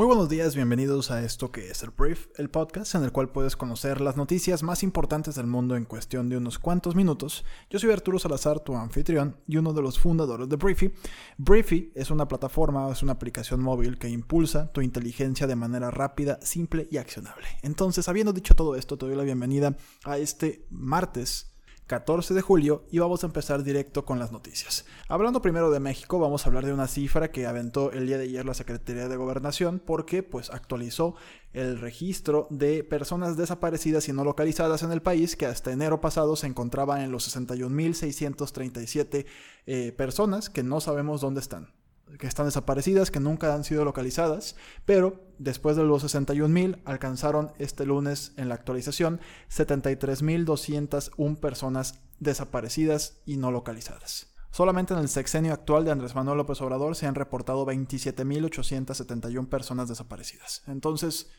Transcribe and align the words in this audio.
Muy 0.00 0.06
buenos 0.06 0.30
días, 0.30 0.54
bienvenidos 0.54 1.10
a 1.10 1.22
esto 1.22 1.52
que 1.52 1.70
es 1.70 1.82
el 1.82 1.90
Brief, 1.90 2.28
el 2.38 2.48
podcast 2.48 2.94
en 2.94 3.04
el 3.04 3.12
cual 3.12 3.28
puedes 3.28 3.54
conocer 3.54 4.00
las 4.00 4.16
noticias 4.16 4.62
más 4.62 4.82
importantes 4.82 5.34
del 5.34 5.46
mundo 5.46 5.76
en 5.76 5.84
cuestión 5.84 6.30
de 6.30 6.38
unos 6.38 6.58
cuantos 6.58 6.94
minutos. 6.94 7.44
Yo 7.68 7.78
soy 7.78 7.90
Arturo 7.90 8.18
Salazar, 8.18 8.60
tu 8.60 8.74
anfitrión 8.74 9.36
y 9.46 9.58
uno 9.58 9.74
de 9.74 9.82
los 9.82 9.98
fundadores 9.98 10.48
de 10.48 10.56
Briefy. 10.56 10.94
Briefy 11.36 11.92
es 11.94 12.10
una 12.10 12.26
plataforma, 12.26 12.90
es 12.90 13.02
una 13.02 13.12
aplicación 13.12 13.60
móvil 13.60 13.98
que 13.98 14.08
impulsa 14.08 14.72
tu 14.72 14.80
inteligencia 14.80 15.46
de 15.46 15.56
manera 15.56 15.90
rápida, 15.90 16.38
simple 16.40 16.88
y 16.90 16.96
accionable. 16.96 17.46
Entonces, 17.60 18.08
habiendo 18.08 18.32
dicho 18.32 18.54
todo 18.54 18.76
esto, 18.76 18.96
te 18.96 19.04
doy 19.04 19.16
la 19.16 19.24
bienvenida 19.24 19.76
a 20.04 20.16
este 20.16 20.64
martes 20.70 21.52
14 21.90 22.34
de 22.34 22.40
julio 22.40 22.84
y 22.92 23.00
vamos 23.00 23.24
a 23.24 23.26
empezar 23.26 23.64
directo 23.64 24.04
con 24.04 24.20
las 24.20 24.30
noticias. 24.30 24.84
Hablando 25.08 25.42
primero 25.42 25.72
de 25.72 25.80
México, 25.80 26.20
vamos 26.20 26.46
a 26.46 26.48
hablar 26.48 26.64
de 26.64 26.72
una 26.72 26.86
cifra 26.86 27.32
que 27.32 27.48
aventó 27.48 27.90
el 27.90 28.06
día 28.06 28.16
de 28.16 28.26
ayer 28.26 28.46
la 28.46 28.54
Secretaría 28.54 29.08
de 29.08 29.16
Gobernación 29.16 29.82
porque 29.84 30.22
pues 30.22 30.50
actualizó 30.50 31.16
el 31.52 31.80
registro 31.80 32.46
de 32.48 32.84
personas 32.84 33.36
desaparecidas 33.36 34.08
y 34.08 34.12
no 34.12 34.22
localizadas 34.22 34.84
en 34.84 34.92
el 34.92 35.02
país 35.02 35.34
que 35.34 35.46
hasta 35.46 35.72
enero 35.72 36.00
pasado 36.00 36.36
se 36.36 36.46
encontraban 36.46 37.00
en 37.00 37.10
los 37.10 37.36
61.637 37.36 39.26
eh, 39.66 39.90
personas 39.90 40.48
que 40.48 40.62
no 40.62 40.80
sabemos 40.80 41.20
dónde 41.20 41.40
están 41.40 41.72
que 42.18 42.26
están 42.26 42.46
desaparecidas, 42.46 43.10
que 43.10 43.20
nunca 43.20 43.54
han 43.54 43.64
sido 43.64 43.84
localizadas, 43.84 44.56
pero 44.84 45.24
después 45.38 45.76
de 45.76 45.84
los 45.84 46.04
61.000 46.04 46.80
alcanzaron 46.84 47.52
este 47.58 47.86
lunes 47.86 48.32
en 48.36 48.48
la 48.48 48.54
actualización 48.54 49.20
73.201 49.50 51.36
personas 51.36 52.00
desaparecidas 52.18 53.20
y 53.24 53.36
no 53.36 53.50
localizadas. 53.50 54.28
Solamente 54.50 54.94
en 54.94 55.00
el 55.00 55.08
sexenio 55.08 55.52
actual 55.52 55.84
de 55.84 55.92
Andrés 55.92 56.14
Manuel 56.14 56.38
López 56.38 56.60
Obrador 56.60 56.96
se 56.96 57.06
han 57.06 57.14
reportado 57.14 57.64
27.871 57.66 59.48
personas 59.48 59.88
desaparecidas. 59.88 60.62
Entonces, 60.66 61.30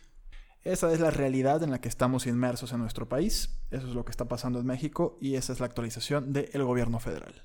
esa 0.64 0.94
es 0.94 1.00
la 1.00 1.12
realidad 1.12 1.64
en 1.64 1.72
la 1.72 1.82
que 1.82 1.90
estamos 1.90 2.28
inmersos 2.28 2.72
en 2.72 2.80
nuestro 2.80 3.10
país, 3.10 3.60
eso 3.72 3.88
es 3.88 3.96
lo 3.96 4.06
que 4.06 4.12
está 4.12 4.26
pasando 4.26 4.60
en 4.60 4.66
México 4.66 5.18
y 5.20 5.36
esa 5.36 5.54
es 5.54 5.60
la 5.60 5.66
actualización 5.66 6.32
del 6.34 6.64
gobierno 6.64 7.00
federal. 7.00 7.42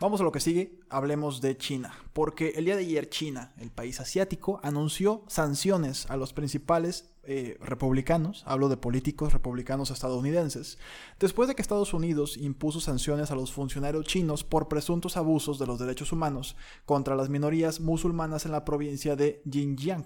Vamos 0.00 0.20
a 0.20 0.24
lo 0.24 0.32
que 0.32 0.40
sigue, 0.40 0.80
hablemos 0.90 1.40
de 1.40 1.56
China, 1.56 1.94
porque 2.12 2.54
el 2.56 2.64
día 2.64 2.74
de 2.74 2.82
ayer 2.82 3.08
China, 3.08 3.54
el 3.58 3.70
país 3.70 4.00
asiático, 4.00 4.58
anunció 4.64 5.22
sanciones 5.28 6.10
a 6.10 6.16
los 6.16 6.32
principales 6.32 7.14
eh, 7.22 7.56
republicanos, 7.60 8.42
hablo 8.44 8.68
de 8.68 8.76
políticos 8.76 9.32
republicanos 9.32 9.92
estadounidenses, 9.92 10.78
después 11.20 11.48
de 11.48 11.54
que 11.54 11.62
Estados 11.62 11.94
Unidos 11.94 12.36
impuso 12.36 12.80
sanciones 12.80 13.30
a 13.30 13.36
los 13.36 13.52
funcionarios 13.52 14.04
chinos 14.04 14.42
por 14.42 14.66
presuntos 14.66 15.16
abusos 15.16 15.60
de 15.60 15.66
los 15.66 15.78
derechos 15.78 16.10
humanos 16.10 16.56
contra 16.86 17.14
las 17.14 17.28
minorías 17.28 17.78
musulmanas 17.78 18.46
en 18.46 18.52
la 18.52 18.64
provincia 18.64 19.14
de 19.14 19.42
Xinjiang. 19.48 20.04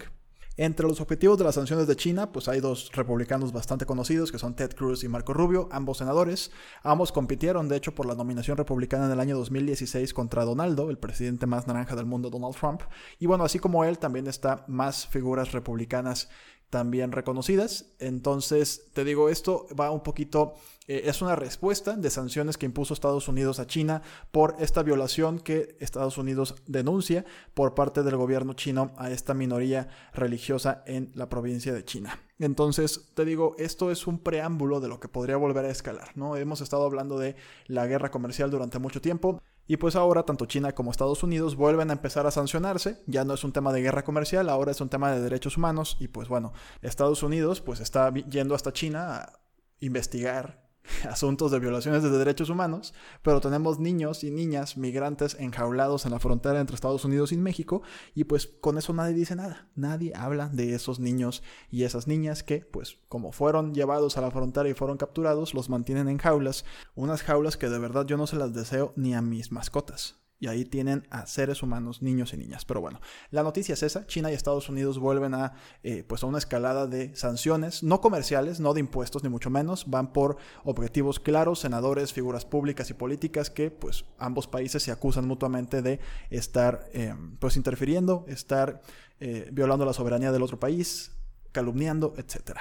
Entre 0.60 0.88
los 0.88 1.00
objetivos 1.00 1.38
de 1.38 1.44
las 1.44 1.54
sanciones 1.54 1.86
de 1.86 1.94
China, 1.94 2.32
pues 2.32 2.48
hay 2.48 2.58
dos 2.58 2.90
republicanos 2.92 3.52
bastante 3.52 3.86
conocidos, 3.86 4.32
que 4.32 4.40
son 4.40 4.56
Ted 4.56 4.72
Cruz 4.74 5.04
y 5.04 5.08
Marco 5.08 5.32
Rubio, 5.32 5.68
ambos 5.70 5.98
senadores. 5.98 6.50
Ambos 6.82 7.12
compitieron, 7.12 7.68
de 7.68 7.76
hecho, 7.76 7.94
por 7.94 8.06
la 8.06 8.16
nominación 8.16 8.56
republicana 8.56 9.06
en 9.06 9.12
el 9.12 9.20
año 9.20 9.36
2016 9.36 10.12
contra 10.12 10.44
Donaldo, 10.44 10.90
el 10.90 10.98
presidente 10.98 11.46
más 11.46 11.68
naranja 11.68 11.94
del 11.94 12.06
mundo, 12.06 12.28
Donald 12.28 12.56
Trump. 12.56 12.82
Y 13.20 13.26
bueno, 13.26 13.44
así 13.44 13.60
como 13.60 13.84
él, 13.84 14.00
también 14.00 14.26
está 14.26 14.64
más 14.66 15.06
figuras 15.06 15.52
republicanas 15.52 16.28
también 16.70 17.12
reconocidas. 17.12 17.86
Entonces, 17.98 18.90
te 18.92 19.04
digo, 19.04 19.28
esto 19.28 19.66
va 19.78 19.90
un 19.90 20.02
poquito, 20.02 20.54
eh, 20.86 21.02
es 21.06 21.22
una 21.22 21.36
respuesta 21.36 21.96
de 21.96 22.10
sanciones 22.10 22.58
que 22.58 22.66
impuso 22.66 22.94
Estados 22.94 23.28
Unidos 23.28 23.58
a 23.58 23.66
China 23.66 24.02
por 24.30 24.56
esta 24.58 24.82
violación 24.82 25.38
que 25.38 25.76
Estados 25.80 26.18
Unidos 26.18 26.54
denuncia 26.66 27.24
por 27.54 27.74
parte 27.74 28.02
del 28.02 28.16
gobierno 28.16 28.52
chino 28.52 28.92
a 28.96 29.10
esta 29.10 29.34
minoría 29.34 29.88
religiosa 30.12 30.82
en 30.86 31.10
la 31.14 31.28
provincia 31.28 31.72
de 31.72 31.84
China. 31.84 32.20
Entonces, 32.38 33.10
te 33.14 33.24
digo, 33.24 33.54
esto 33.58 33.90
es 33.90 34.06
un 34.06 34.18
preámbulo 34.18 34.80
de 34.80 34.88
lo 34.88 35.00
que 35.00 35.08
podría 35.08 35.36
volver 35.36 35.64
a 35.64 35.70
escalar, 35.70 36.10
¿no? 36.16 36.36
Hemos 36.36 36.60
estado 36.60 36.84
hablando 36.84 37.18
de 37.18 37.34
la 37.66 37.86
guerra 37.86 38.10
comercial 38.10 38.50
durante 38.50 38.78
mucho 38.78 39.00
tiempo. 39.00 39.42
Y 39.68 39.76
pues 39.76 39.94
ahora 39.94 40.24
tanto 40.24 40.46
China 40.46 40.74
como 40.74 40.90
Estados 40.90 41.22
Unidos 41.22 41.54
vuelven 41.54 41.90
a 41.90 41.92
empezar 41.92 42.26
a 42.26 42.30
sancionarse, 42.30 43.02
ya 43.06 43.24
no 43.24 43.34
es 43.34 43.44
un 43.44 43.52
tema 43.52 43.72
de 43.72 43.82
guerra 43.82 44.02
comercial, 44.02 44.48
ahora 44.48 44.72
es 44.72 44.80
un 44.80 44.88
tema 44.88 45.12
de 45.12 45.20
derechos 45.20 45.56
humanos. 45.58 45.98
Y 46.00 46.08
pues 46.08 46.28
bueno, 46.28 46.54
Estados 46.82 47.22
Unidos 47.22 47.60
pues 47.60 47.80
está 47.80 48.12
yendo 48.12 48.54
hasta 48.54 48.72
China 48.72 49.14
a 49.16 49.32
investigar 49.80 50.67
asuntos 51.08 51.50
de 51.50 51.58
violaciones 51.58 52.02
de 52.02 52.10
derechos 52.10 52.50
humanos, 52.50 52.94
pero 53.22 53.40
tenemos 53.40 53.78
niños 53.78 54.24
y 54.24 54.30
niñas 54.30 54.76
migrantes 54.76 55.36
enjaulados 55.38 56.06
en 56.06 56.12
la 56.12 56.18
frontera 56.18 56.60
entre 56.60 56.74
Estados 56.74 57.04
Unidos 57.04 57.32
y 57.32 57.36
México 57.36 57.82
y 58.14 58.24
pues 58.24 58.46
con 58.46 58.78
eso 58.78 58.92
nadie 58.92 59.14
dice 59.14 59.36
nada, 59.36 59.68
nadie 59.74 60.12
habla 60.14 60.48
de 60.48 60.74
esos 60.74 60.98
niños 60.98 61.42
y 61.70 61.84
esas 61.84 62.06
niñas 62.06 62.42
que 62.42 62.60
pues 62.60 62.98
como 63.08 63.32
fueron 63.32 63.74
llevados 63.74 64.16
a 64.16 64.20
la 64.20 64.30
frontera 64.30 64.68
y 64.68 64.74
fueron 64.74 64.96
capturados, 64.96 65.54
los 65.54 65.68
mantienen 65.68 66.08
en 66.08 66.18
jaulas, 66.18 66.64
unas 66.94 67.22
jaulas 67.22 67.56
que 67.56 67.68
de 67.68 67.78
verdad 67.78 68.06
yo 68.06 68.16
no 68.16 68.26
se 68.26 68.36
las 68.36 68.52
deseo 68.52 68.92
ni 68.96 69.14
a 69.14 69.22
mis 69.22 69.52
mascotas. 69.52 70.18
Y 70.40 70.46
ahí 70.46 70.64
tienen 70.64 71.06
a 71.10 71.26
seres 71.26 71.62
humanos, 71.62 72.00
niños 72.00 72.32
y 72.32 72.36
niñas. 72.36 72.64
Pero 72.64 72.80
bueno, 72.80 73.00
la 73.30 73.42
noticia 73.42 73.72
es 73.72 73.82
esa. 73.82 74.06
China 74.06 74.30
y 74.30 74.34
Estados 74.34 74.68
Unidos 74.68 74.98
vuelven 74.98 75.34
a, 75.34 75.54
eh, 75.82 76.04
pues 76.06 76.22
a 76.22 76.26
una 76.26 76.38
escalada 76.38 76.86
de 76.86 77.14
sanciones, 77.16 77.82
no 77.82 78.00
comerciales, 78.00 78.60
no 78.60 78.72
de 78.72 78.80
impuestos, 78.80 79.24
ni 79.24 79.28
mucho 79.28 79.50
menos. 79.50 79.90
Van 79.90 80.12
por 80.12 80.36
objetivos 80.64 81.18
claros, 81.18 81.58
senadores, 81.58 82.12
figuras 82.12 82.44
públicas 82.44 82.88
y 82.90 82.94
políticas 82.94 83.50
que 83.50 83.70
pues 83.70 84.04
ambos 84.18 84.46
países 84.46 84.82
se 84.82 84.92
acusan 84.92 85.26
mutuamente 85.26 85.82
de 85.82 85.98
estar 86.30 86.88
eh, 86.92 87.14
pues 87.40 87.56
interfiriendo, 87.56 88.24
estar 88.28 88.80
eh, 89.20 89.48
violando 89.52 89.84
la 89.84 89.92
soberanía 89.92 90.30
del 90.30 90.42
otro 90.42 90.60
país, 90.60 91.12
calumniando, 91.50 92.14
etcétera. 92.16 92.60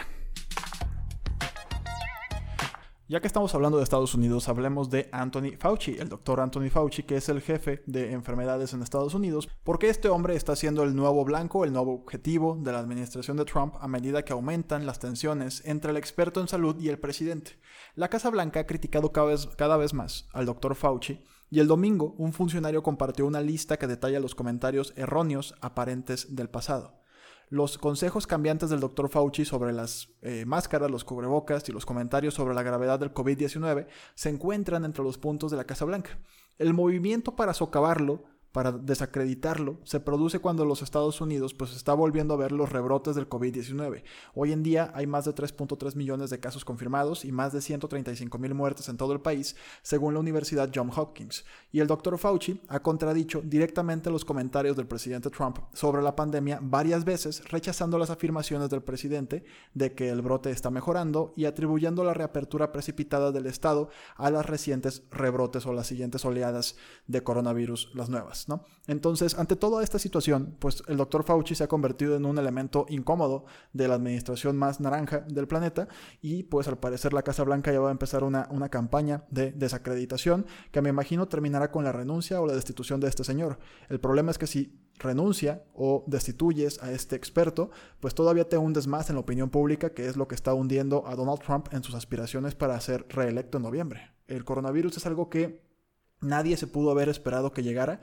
Ya 3.09 3.22
que 3.22 3.28
estamos 3.28 3.56
hablando 3.56 3.78
de 3.78 3.85
Estados 3.85 4.16
Unidos, 4.16 4.50
hablemos 4.50 4.90
de 4.90 5.07
Anthony 5.13 5.56
Fauci, 5.57 5.95
el 5.97 6.09
doctor 6.09 6.41
Anthony 6.41 6.69
Fauci, 6.69 7.03
que 7.03 7.16
es 7.16 7.29
el 7.29 7.40
jefe 7.40 7.81
de 7.85 8.12
enfermedades 8.12 8.73
en 8.73 8.81
Estados 8.81 9.13
Unidos, 9.13 9.47
porque 9.63 9.88
este 9.88 10.09
hombre 10.09 10.35
está 10.35 10.57
siendo 10.57 10.84
el 10.84 10.94
nuevo 10.94 11.23
blanco, 11.23 11.63
el 11.63 11.72
nuevo 11.72 11.94
objetivo 11.94 12.57
de 12.62 12.73
la 12.73 12.79
administración 12.79 13.38
de 13.38 13.46
Trump 13.46 13.75
a 13.79 13.88
medida 13.88 14.25
que 14.25 14.34
aumentan 14.34 14.85
las 14.85 15.00
tensiones 15.00 15.62
entre 15.63 15.91
el 15.91 15.96
experto 15.96 16.41
en 16.41 16.50
salud 16.50 16.78
y 16.81 16.90
el 16.90 17.00
presidente. 17.00 17.57
La 17.96 18.09
Casa 18.09 18.29
Blanca 18.29 18.59
ha 18.59 18.67
criticado 18.67 19.13
cada 19.13 19.28
vez, 19.28 19.47
cada 19.56 19.78
vez 19.78 19.94
más 19.94 20.28
al 20.34 20.46
doctor 20.46 20.75
Fauci 20.75 21.23
y 21.50 21.62
el 21.62 21.67
domingo 21.67 22.13
un 22.17 22.34
funcionario 22.34 22.84
compartió 22.84 23.25
una 23.25 23.40
lista 23.40 23.78
que 23.78 23.88
detalla 23.88 24.19
los 24.19 24.35
comentarios 24.35 24.91
erróneos 24.97 25.56
aparentes 25.62 26.35
del 26.35 26.50
pasado. 26.50 27.06
Los 27.50 27.78
consejos 27.78 28.28
cambiantes 28.28 28.69
del 28.69 28.81
Dr. 28.81 29.08
Fauci 29.08 29.46
sobre 29.46 29.72
las 29.72 30.09
eh, 30.22 30.44
máscaras, 30.46 30.91
los 30.91 31.06
cubrebocas 31.06 31.68
y 31.69 31.72
los 31.72 31.85
comentarios 31.85 32.34
sobre 32.34 32.53
la 32.53 32.62
gravedad 32.62 33.00
del 33.00 33.13
COVID-19 33.13 33.88
se 34.16 34.30
encuentran 34.30 34.84
entre 34.84 35.03
los 35.03 35.18
puntos 35.18 35.52
de 35.52 35.58
la 35.58 35.63
Casa 35.63 35.85
Blanca. 35.85 36.19
El 36.58 36.74
movimiento 36.74 37.38
para 37.38 37.53
socavarlo 37.53 38.25
para 38.57 38.72
desacreditarlo 38.72 39.78
se 39.84 40.00
produce 40.00 40.40
cuando 40.40 40.66
los 40.66 40.81
Estados 40.81 41.22
Unidos 41.22 41.53
pues 41.53 41.75
está 41.75 41.94
volviendo 41.94 42.34
a 42.34 42.38
ver 42.38 42.51
los 42.51 42.72
rebrotes 42.72 43.13
del 43.13 43.29
COVID-19. 43.29 44.01
Hoy 44.34 44.51
en 44.51 44.63
día 44.63 44.91
hay 44.95 45.06
más 45.06 45.25
de 45.25 45.35
3.3 45.35 45.95
millones 45.95 46.31
de 46.31 46.40
casos 46.40 46.66
confirmados 46.66 47.23
y 47.23 47.31
más 47.31 47.53
de 47.53 47.62
135 47.62 48.35
mil 48.40 48.56
muertes 48.56 48.90
en 48.90 48.97
todo 48.97 49.13
el 49.13 49.22
país, 49.22 49.56
según 49.84 50.16
la 50.16 50.22
Universidad 50.22 50.72
John 50.73 50.90
Hopkins. 50.90 51.46
Y 51.72 51.81
el 51.81 51.85
doctor 51.85 52.17
Fauci 52.17 52.59
ha 52.67 52.79
contradicho 52.79 53.43
directamente 53.46 54.09
los 54.09 54.26
comentarios 54.26 54.76
del 54.76 54.87
presidente 54.87 55.29
Trump 55.29 55.59
sobre 55.73 56.02
la 56.02 56.16
pandemia 56.16 56.58
varias 56.59 57.05
veces, 57.05 57.47
rechazando 57.52 57.99
las 57.99 58.09
afirmaciones 58.09 58.72
del 58.72 58.82
presidente 58.82 59.46
de 59.76 59.93
que 59.93 60.09
el 60.09 60.23
brote 60.23 60.49
está 60.49 60.72
mejorando 60.72 61.32
y 61.37 61.46
atribuyendo 61.46 62.03
la 62.03 62.16
reapertura 62.16 62.72
precipitada 62.72 63.32
del 63.32 63.46
Estado 63.46 63.90
a 64.16 64.32
las 64.32 64.47
recientes 64.47 65.03
rebrotes 65.11 65.67
o 65.67 65.73
las 65.73 65.85
siguientes 65.85 66.26
oleadas 66.26 66.76
de 67.05 67.22
coronavirus, 67.22 67.91
las 67.93 68.09
nuevas. 68.09 68.47
Entonces, 68.88 69.38
ante 69.38 69.55
toda 69.55 69.84
esta 69.84 69.99
situación, 69.99 70.55
pues 70.59 70.84
el 70.88 70.97
doctor 70.97 71.23
Fauci 71.23 71.55
se 71.55 71.64
ha 71.64 71.67
convertido 71.67 72.16
en 72.16 72.26
un 72.26 72.38
elemento 72.38 72.85
incómodo 72.90 73.46
de 73.73 73.88
la 73.88 73.96
administración 73.96 74.58
más 74.58 74.79
naranja 74.79 75.20
del 75.28 75.47
planeta 75.47 75.88
y 76.22 76.44
pues 76.44 76.67
al 76.67 76.78
parecer 76.78 77.14
la 77.14 77.23
Casa 77.23 77.44
Blanca 77.44 77.72
ya 77.72 77.79
va 77.79 77.90
a 77.90 77.91
empezar 77.91 78.23
una, 78.23 78.47
una 78.52 78.70
campaña 78.70 79.26
de 79.29 79.52
desacreditación 79.52 80.46
que 80.72 80.82
me 80.82 80.90
imagino 80.90 81.28
terminará 81.28 81.72
con 81.72 81.84
la 81.84 81.91
renuncia 81.91 82.40
o 82.41 82.47
la 82.47 82.55
destitución 82.55 82.99
de 82.99 83.09
este 83.09 83.23
señor. 83.23 83.59
El 83.90 83.99
problema 83.99 84.32
es 84.32 84.38
que 84.38 84.47
si 84.47 84.79
renuncia 84.99 85.64
o 85.73 86.03
destituyes 86.08 86.82
a 86.82 86.91
este 86.91 87.16
experto, 87.16 87.70
pues 87.99 88.16
todavía 88.16 88.47
te 88.47 88.58
hundes 88.58 88.88
más 88.88 89.09
en 89.09 89.16
la 89.16 89.22
opinión 89.22 89.49
pública, 89.49 89.91
que 89.91 90.08
es 90.08 90.17
lo 90.17 90.28
que 90.28 90.35
está 90.35 90.53
hundiendo 90.53 91.05
a 91.08 91.16
Donald 91.16 91.40
Trump 91.40 91.67
en 91.72 91.84
sus 91.84 91.94
aspiraciones 91.94 92.55
para 92.55 92.79
ser 92.79 93.05
reelecto 93.09 93.58
en 93.58 93.64
noviembre. 93.64 94.11
El 94.28 94.44
coronavirus 94.44 94.97
es 94.97 95.05
algo 95.05 95.29
que 95.29 95.67
Nadie 96.20 96.58
se 96.58 96.67
pudo 96.67 96.90
haber 96.91 97.09
esperado 97.09 97.52
que 97.52 97.61
llegara 97.61 98.02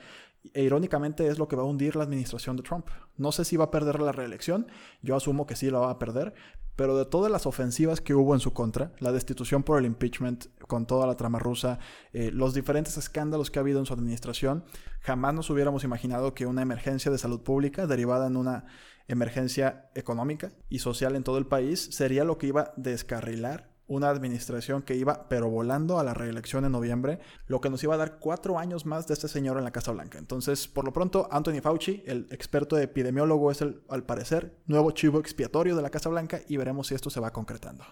e 0.53 0.63
irónicamente 0.63 1.27
es 1.29 1.39
lo 1.39 1.49
que 1.49 1.57
va 1.57 1.63
a 1.63 1.67
hundir 1.67 1.97
la 1.97 2.05
administración 2.05 2.57
de 2.57 2.63
Trump. 2.63 2.89
No 3.17 3.33
sé 3.33 3.45
si 3.45 3.57
va 3.57 3.65
a 3.65 3.71
perder 3.71 4.01
la 4.01 4.13
reelección, 4.13 4.67
yo 5.03 5.17
asumo 5.17 5.47
que 5.47 5.57
sí 5.57 5.71
la 5.71 5.79
va 5.79 5.91
a 5.91 5.99
perder, 5.99 6.35
pero 6.77 6.97
de 6.99 7.05
todas 7.05 7.31
las 7.31 7.47
ofensivas 7.47 8.01
que 8.01 8.15
hubo 8.15 8.35
en 8.35 8.41
su 8.41 8.53
contra, 8.53 8.93
la 8.99 9.13
destitución 9.13 9.63
por 9.63 9.79
el 9.79 9.87
impeachment 9.87 10.47
con 10.67 10.87
toda 10.87 11.07
la 11.07 11.17
trama 11.17 11.39
rusa, 11.39 11.79
eh, 12.13 12.31
los 12.33 12.53
diferentes 12.53 12.97
escándalos 12.97 13.51
que 13.51 13.59
ha 13.59 13.63
habido 13.63 13.79
en 13.79 13.87
su 13.87 13.95
administración, 13.95 14.65
jamás 15.01 15.35
nos 15.35 15.51
hubiéramos 15.51 15.85
imaginado 15.85 16.35
que 16.35 16.47
una 16.47 16.63
emergencia 16.63 17.11
de 17.11 17.19
salud 17.19 17.41
pública 17.43 17.87
derivada 17.87 18.27
en 18.27 18.37
una 18.37 18.65
emergencia 19.07 19.91
económica 19.95 20.53
y 20.69 20.81
social 20.81 21.15
en 21.15 21.25
todo 21.25 21.39
el 21.39 21.47
país 21.47 21.89
sería 21.93 22.25
lo 22.25 22.39
que 22.39 22.49
iba 22.49 22.63
a 22.63 22.73
descarrilar 22.77 23.74
una 23.87 24.09
administración 24.09 24.83
que 24.83 24.97
iba 24.97 25.29
pero 25.29 25.49
volando 25.49 25.99
a 25.99 26.05
la 26.05 26.15
reelección 26.15 26.65
en 26.65 26.73
noviembre, 26.73 27.19
lo 27.47 27.61
que 27.61 27.71
nos 27.71 27.83
iba 27.85 27.95
a 27.95 27.99
dar 27.99 28.19
cuatro 28.19 28.59
años 28.59 28.87
más 28.87 29.07
de 29.07 29.15
este 29.15 29.29
señor 29.29 29.59
en 29.59 29.65
la 29.65 29.71
Casa 29.71 29.93
Blanca. 29.93 30.19
Entonces, 30.19 30.69
por 30.69 30.85
lo 30.85 30.93
pronto, 30.93 31.29
Anthony 31.31 31.61
Fauci, 31.63 32.03
el 32.07 32.27
experto 32.31 32.79
epidemiólogo, 32.79 33.51
es 33.51 33.61
el, 33.61 33.83
al 33.89 34.05
parecer, 34.05 34.57
nuevo 34.67 34.91
chivo 34.93 35.21
expiatorio 35.21 35.77
de 35.77 35.83
la 35.83 35.91
Casa 35.91 36.09
Blanca 36.09 36.41
y 36.49 36.57
veremos 36.57 36.89
si 36.89 36.95
esto 36.95 37.11
se 37.11 37.21
va 37.21 37.33
concretando. 37.33 37.85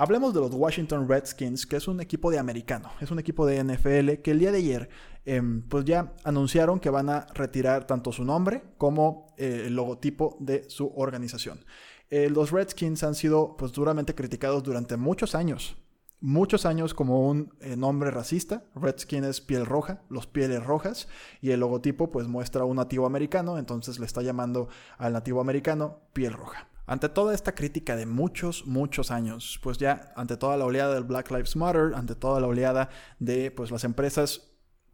Hablemos 0.00 0.32
de 0.32 0.38
los 0.38 0.54
Washington 0.54 1.08
Redskins, 1.08 1.66
que 1.66 1.74
es 1.74 1.88
un 1.88 2.00
equipo 2.00 2.30
de 2.30 2.38
americano, 2.38 2.92
es 3.00 3.10
un 3.10 3.18
equipo 3.18 3.44
de 3.46 3.64
NFL 3.64 4.22
que 4.22 4.30
el 4.30 4.38
día 4.38 4.52
de 4.52 4.58
ayer 4.58 4.88
em, 5.24 5.62
pues 5.62 5.84
ya 5.84 6.14
anunciaron 6.22 6.78
que 6.78 6.88
van 6.88 7.10
a 7.10 7.26
retirar 7.34 7.84
tanto 7.84 8.12
su 8.12 8.24
nombre 8.24 8.62
como 8.78 9.34
eh, 9.36 9.64
el 9.66 9.74
logotipo 9.74 10.36
de 10.38 10.70
su 10.70 10.92
organización. 10.94 11.64
Eh, 12.10 12.30
los 12.30 12.50
Redskins 12.50 13.02
han 13.02 13.14
sido 13.14 13.56
pues 13.56 13.72
duramente 13.72 14.14
criticados 14.14 14.62
durante 14.62 14.96
muchos 14.96 15.34
años. 15.34 15.76
Muchos 16.20 16.66
años 16.66 16.94
como 16.94 17.28
un 17.28 17.54
eh, 17.60 17.76
nombre 17.76 18.10
racista. 18.10 18.64
Redskin 18.74 19.24
es 19.24 19.40
piel 19.40 19.66
roja, 19.66 20.02
los 20.08 20.26
pieles 20.26 20.64
rojas. 20.64 21.08
Y 21.40 21.50
el 21.50 21.60
logotipo 21.60 22.10
pues 22.10 22.26
muestra 22.26 22.64
un 22.64 22.76
nativo 22.76 23.06
americano, 23.06 23.58
entonces 23.58 23.98
le 23.98 24.06
está 24.06 24.22
llamando 24.22 24.68
al 24.96 25.12
nativo 25.12 25.40
americano 25.40 26.00
piel 26.12 26.32
roja. 26.32 26.68
Ante 26.88 27.10
toda 27.10 27.34
esta 27.34 27.54
crítica 27.54 27.96
de 27.96 28.06
muchos, 28.06 28.66
muchos 28.66 29.10
años, 29.10 29.60
pues 29.62 29.76
ya 29.76 30.10
ante 30.16 30.38
toda 30.38 30.56
la 30.56 30.64
oleada 30.64 30.94
del 30.94 31.04
Black 31.04 31.30
Lives 31.30 31.54
Matter, 31.54 31.92
ante 31.94 32.14
toda 32.14 32.40
la 32.40 32.46
oleada 32.46 32.88
de 33.18 33.50
pues 33.50 33.70
las 33.70 33.84
empresas 33.84 34.47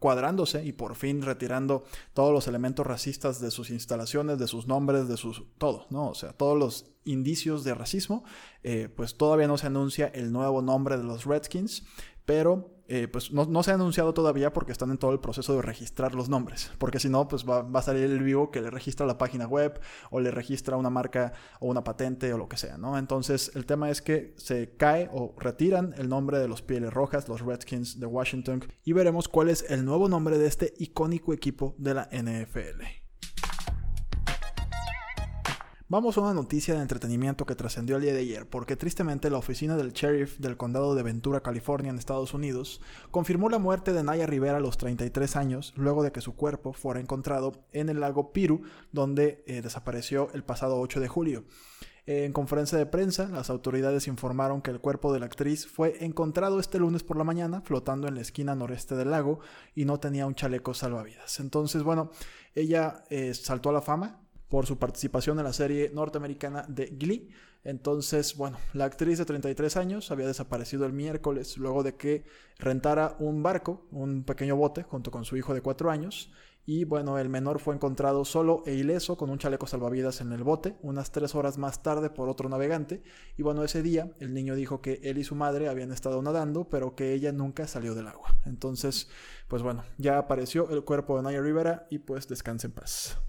cuadrándose 0.05 0.63
y 0.63 0.71
por 0.71 0.93
fin 0.93 1.23
retirando 1.23 1.83
todos 2.13 2.31
los 2.31 2.47
elementos 2.47 2.85
racistas 2.85 3.41
de 3.41 3.49
sus 3.49 3.71
instalaciones, 3.71 4.37
de 4.37 4.45
sus 4.45 4.67
nombres, 4.67 5.07
de 5.07 5.17
sus 5.17 5.41
todo, 5.57 5.87
¿no? 5.89 6.09
O 6.09 6.13
sea, 6.13 6.31
todos 6.31 6.55
los 6.55 6.91
indicios 7.05 7.63
de 7.63 7.73
racismo, 7.73 8.23
eh, 8.61 8.87
pues 8.95 9.17
todavía 9.17 9.47
no 9.47 9.57
se 9.57 9.65
anuncia 9.65 10.05
el 10.13 10.31
nuevo 10.31 10.61
nombre 10.61 10.97
de 10.97 11.03
los 11.03 11.25
Redskins, 11.25 11.87
pero 12.23 12.74
eh, 12.87 13.07
pues 13.07 13.31
no, 13.31 13.63
se 13.63 13.71
ha 13.71 13.73
anunciado 13.73 14.13
todavía 14.13 14.53
porque 14.53 14.71
están 14.71 14.91
en 14.91 14.97
todo 14.97 15.11
el 15.11 15.19
proceso 15.19 15.55
de 15.55 15.61
registrar 15.61 16.13
los 16.13 16.29
nombres, 16.29 16.71
porque 16.77 16.99
si 16.99 17.09
no, 17.09 17.27
pues 17.27 17.43
va, 17.43 17.63
va, 17.63 17.79
a 17.79 17.83
salir 17.83 18.03
el 18.03 18.21
vivo 18.21 18.51
que 18.51 18.61
le 18.61 18.69
registra 18.69 19.05
la 19.05 19.17
página 19.17 19.47
web 19.47 19.79
o 20.11 20.19
le 20.19 20.31
registra 20.31 20.77
una 20.77 20.89
marca 20.89 21.33
o 21.59 21.67
una 21.67 21.83
patente 21.83 22.31
o 22.33 22.37
lo 22.37 22.47
que 22.47 22.57
sea, 22.57 22.77
¿no? 22.77 22.97
Entonces 22.97 23.51
el 23.55 23.65
tema 23.65 23.89
es 23.89 24.01
que 24.01 24.33
se 24.37 24.75
cae 24.77 25.09
o 25.11 25.33
retiran 25.37 25.95
el 25.97 26.09
nombre 26.09 26.37
de 26.37 26.47
los 26.47 26.61
Pieles 26.61 26.93
Rojas, 26.93 27.27
los 27.27 27.41
Redskins 27.41 27.99
de 27.99 28.05
Washington, 28.05 28.63
y 28.83 28.93
veremos 28.93 29.27
cuál 29.27 29.49
es 29.49 29.65
el 29.69 29.85
nuevo 29.85 30.07
nombre 30.07 30.37
de 30.37 30.47
este 30.47 30.73
icónico 30.77 31.33
equipo 31.33 31.75
de 31.77 31.93
la 31.93 32.09
NFL. 32.11 33.04
Vamos 35.87 36.17
a 36.17 36.21
una 36.21 36.33
noticia 36.33 36.73
de 36.73 36.81
entretenimiento 36.81 37.45
que 37.45 37.53
trascendió 37.53 37.97
el 37.97 38.01
día 38.01 38.13
de 38.13 38.21
ayer, 38.21 38.49
porque 38.49 38.75
tristemente 38.75 39.29
la 39.29 39.37
oficina 39.37 39.77
del 39.77 39.93
sheriff 39.93 40.39
del 40.39 40.57
condado 40.57 40.95
de 40.95 41.03
Ventura, 41.03 41.41
California, 41.41 41.91
en 41.91 41.99
Estados 41.99 42.33
Unidos, 42.33 42.81
confirmó 43.11 43.49
la 43.49 43.59
muerte 43.59 43.93
de 43.93 44.01
Naya 44.01 44.25
Rivera 44.25 44.57
a 44.57 44.61
los 44.61 44.79
33 44.79 45.35
años, 45.35 45.73
luego 45.75 46.01
de 46.01 46.11
que 46.11 46.21
su 46.21 46.35
cuerpo 46.35 46.73
fuera 46.73 46.99
encontrado 46.99 47.67
en 47.71 47.89
el 47.89 47.99
lago 47.99 48.33
Piru, 48.33 48.63
donde 48.91 49.43
eh, 49.45 49.61
desapareció 49.61 50.29
el 50.33 50.43
pasado 50.43 50.79
8 50.79 50.99
de 50.99 51.07
julio. 51.07 51.45
En 52.07 52.33
conferencia 52.33 52.79
de 52.79 52.87
prensa, 52.87 53.27
las 53.29 53.51
autoridades 53.51 54.07
informaron 54.07 54.63
que 54.63 54.71
el 54.71 54.79
cuerpo 54.79 55.13
de 55.13 55.19
la 55.19 55.27
actriz 55.27 55.67
fue 55.67 56.03
encontrado 56.03 56.59
este 56.59 56.79
lunes 56.79 57.03
por 57.03 57.17
la 57.17 57.23
mañana 57.23 57.61
flotando 57.61 58.07
en 58.07 58.15
la 58.15 58.21
esquina 58.21 58.55
noreste 58.55 58.95
del 58.95 59.11
lago 59.11 59.39
y 59.75 59.85
no 59.85 59.99
tenía 59.99 60.25
un 60.25 60.33
chaleco 60.33 60.73
salvavidas. 60.73 61.39
Entonces, 61.39 61.83
bueno, 61.83 62.09
ella 62.55 63.03
eh, 63.11 63.35
saltó 63.35 63.69
a 63.69 63.73
la 63.73 63.81
fama 63.81 64.24
por 64.49 64.65
su 64.65 64.77
participación 64.77 65.39
en 65.39 65.45
la 65.45 65.53
serie 65.53 65.91
norteamericana 65.93 66.65
de 66.67 66.87
Glee. 66.87 67.29
Entonces, 67.63 68.37
bueno, 68.37 68.57
la 68.73 68.85
actriz 68.85 69.17
de 69.17 69.25
33 69.25 69.75
años 69.77 70.11
había 70.11 70.27
desaparecido 70.27 70.85
el 70.85 70.93
miércoles 70.93 71.57
luego 71.57 71.81
de 71.81 71.95
que 71.95 72.23
rentara 72.59 73.15
un 73.19 73.41
barco, 73.41 73.87
un 73.91 74.23
pequeño 74.23 74.55
bote, 74.55 74.83
junto 74.83 75.09
con 75.09 75.25
su 75.25 75.35
hijo 75.35 75.53
de 75.53 75.61
4 75.61 75.89
años. 75.89 76.31
Y 76.67 76.83
bueno, 76.83 77.19
el 77.19 77.29
menor 77.29 77.59
fue 77.59 77.75
encontrado 77.75 78.25
solo 78.25 78.63
e 78.65 78.73
ileso 78.73 79.17
con 79.17 79.29
un 79.29 79.37
chaleco 79.37 79.67
salvavidas 79.67 80.21
en 80.21 80.31
el 80.31 80.43
bote, 80.43 80.75
unas 80.81 81.11
tres 81.11 81.35
horas 81.35 81.59
más 81.59 81.83
tarde 81.83 82.09
por 82.09 82.27
otro 82.27 82.49
navegante. 82.49 83.03
Y 83.37 83.43
bueno, 83.43 83.63
ese 83.63 83.83
día 83.83 84.11
el 84.19 84.33
niño 84.33 84.55
dijo 84.55 84.81
que 84.81 84.99
él 85.03 85.19
y 85.19 85.23
su 85.23 85.35
madre 85.35 85.69
habían 85.69 85.91
estado 85.91 86.21
nadando, 86.23 86.67
pero 86.67 86.95
que 86.95 87.13
ella 87.13 87.31
nunca 87.31 87.67
salió 87.67 87.93
del 87.93 88.07
agua. 88.07 88.35
Entonces, 88.45 89.09
pues 89.47 89.61
bueno, 89.61 89.83
ya 89.99 90.17
apareció 90.17 90.69
el 90.71 90.83
cuerpo 90.83 91.17
de 91.17 91.23
Naya 91.23 91.41
Rivera 91.41 91.85
y 91.91 91.99
pues 91.99 92.27
descanse 92.27 92.65
en 92.65 92.73
paz. 92.73 93.19